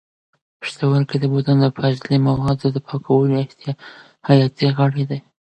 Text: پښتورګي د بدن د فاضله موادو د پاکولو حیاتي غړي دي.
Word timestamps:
پښتورګي 0.59 1.17
د 1.19 1.25
بدن 1.33 1.57
د 1.61 1.65
فاضله 1.77 2.15
موادو 2.27 2.67
د 2.71 2.77
پاکولو 2.87 3.37
حیاتي 4.27 4.67
غړي 4.77 5.03
دي. 5.09 5.19